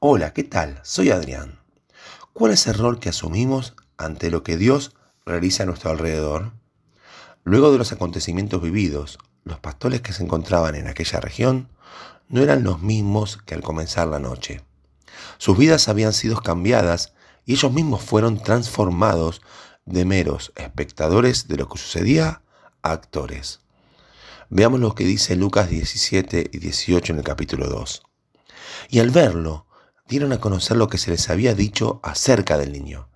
[0.00, 0.78] Hola, ¿qué tal?
[0.84, 1.58] Soy Adrián.
[2.32, 4.94] ¿Cuál es el rol que asumimos ante lo que Dios
[5.26, 6.52] realiza a nuestro alrededor?
[7.42, 11.68] Luego de los acontecimientos vividos, los pastores que se encontraban en aquella región
[12.28, 14.60] no eran los mismos que al comenzar la noche.
[15.36, 17.12] Sus vidas habían sido cambiadas
[17.44, 19.42] y ellos mismos fueron transformados
[19.84, 22.42] de meros espectadores de lo que sucedía
[22.82, 23.62] a actores.
[24.48, 28.04] Veamos lo que dice Lucas 17 y 18 en el capítulo 2.
[28.90, 29.66] Y al verlo,
[30.08, 33.08] dieron a conocer lo que se les había dicho acerca del niño.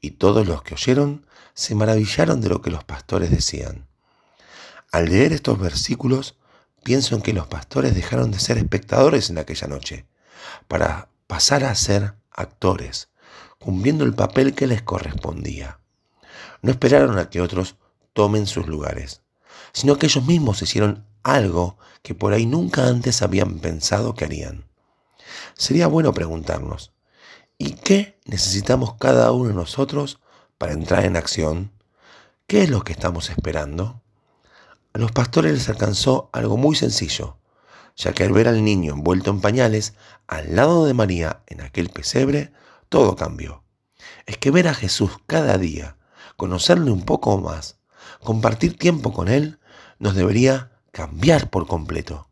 [0.00, 3.88] Y todos los que oyeron se maravillaron de lo que los pastores decían.
[4.92, 6.36] Al leer estos versículos,
[6.84, 10.06] pienso en que los pastores dejaron de ser espectadores en aquella noche
[10.68, 13.08] para pasar a ser actores,
[13.58, 15.80] cumpliendo el papel que les correspondía.
[16.60, 17.76] No esperaron a que otros
[18.12, 19.22] tomen sus lugares,
[19.72, 24.66] sino que ellos mismos hicieron algo que por ahí nunca antes habían pensado que harían
[25.54, 26.92] sería bueno preguntarnos,
[27.58, 30.20] ¿y qué necesitamos cada uno de nosotros
[30.58, 31.72] para entrar en acción?
[32.46, 34.02] ¿Qué es lo que estamos esperando?
[34.92, 37.38] A los pastores les alcanzó algo muy sencillo,
[37.96, 39.94] ya que al ver al niño envuelto en pañales
[40.26, 42.52] al lado de María en aquel pesebre,
[42.88, 43.62] todo cambió.
[44.26, 45.96] Es que ver a Jesús cada día,
[46.36, 47.78] conocerle un poco más,
[48.22, 49.58] compartir tiempo con Él,
[49.98, 52.28] nos debería cambiar por completo.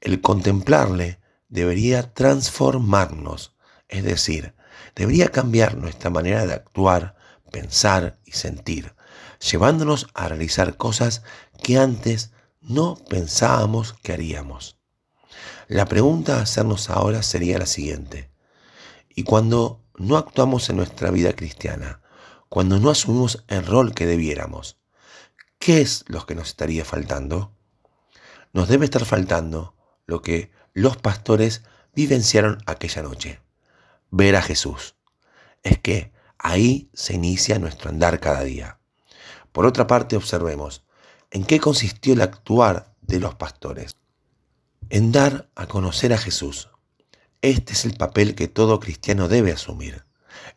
[0.00, 3.56] El contemplarle debería transformarnos,
[3.88, 4.54] es decir,
[4.94, 7.16] debería cambiar nuestra manera de actuar,
[7.50, 8.94] pensar y sentir,
[9.40, 11.22] llevándonos a realizar cosas
[11.62, 14.78] que antes no pensábamos que haríamos.
[15.68, 18.30] La pregunta a hacernos ahora sería la siguiente.
[19.14, 22.00] ¿Y cuando no actuamos en nuestra vida cristiana,
[22.48, 24.78] cuando no asumimos el rol que debiéramos,
[25.58, 27.52] qué es lo que nos estaría faltando?
[28.52, 29.74] Nos debe estar faltando
[30.06, 31.62] lo que los pastores
[31.94, 33.40] vivenciaron aquella noche.
[34.10, 34.94] Ver a Jesús.
[35.64, 38.78] Es que ahí se inicia nuestro andar cada día.
[39.50, 40.84] Por otra parte, observemos
[41.32, 43.96] en qué consistió el actuar de los pastores.
[44.88, 46.70] En dar a conocer a Jesús.
[47.42, 50.04] Este es el papel que todo cristiano debe asumir.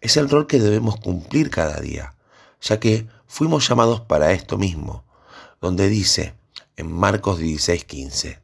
[0.02, 2.16] Es el rol que debemos cumplir cada día,
[2.62, 5.03] ya que fuimos llamados para esto mismo,
[5.59, 6.36] donde dice
[6.76, 8.40] en Marcos 16:15,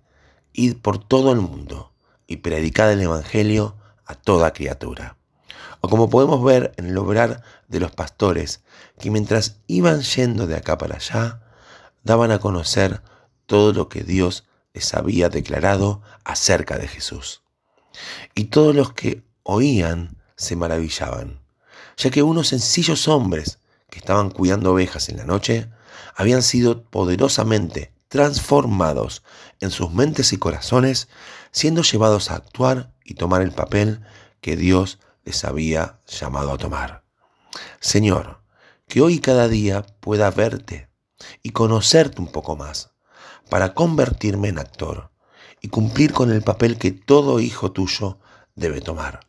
[0.58, 1.94] id por todo el mundo
[2.28, 5.16] y predicad el Evangelio a toda criatura.
[5.80, 8.62] O como podemos ver en el obrar de los pastores,
[9.00, 11.44] que mientras iban yendo de acá para allá,
[12.04, 13.02] daban a conocer
[13.46, 17.44] todo lo que Dios les había declarado acerca de Jesús.
[18.36, 21.40] Y todos los que oían se maravillaban,
[21.98, 25.70] ya que unos sencillos hombres que estaban cuidando ovejas en la noche
[26.16, 29.24] habían sido poderosamente transformados
[29.60, 31.08] en sus mentes y corazones,
[31.52, 34.02] siendo llevados a actuar y tomar el papel
[34.42, 37.04] que Dios les había llamado a tomar.
[37.80, 38.42] Señor,
[38.88, 40.90] que hoy cada día pueda verte
[41.44, 42.92] y conocerte un poco más,
[43.50, 45.12] para convertirme en actor
[45.62, 48.20] y cumplir con el papel que todo hijo tuyo
[48.56, 49.28] debe tomar,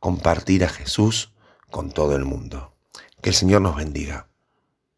[0.00, 1.32] compartir a Jesús
[1.70, 2.74] con todo el mundo.
[3.22, 4.28] Que el Señor nos bendiga.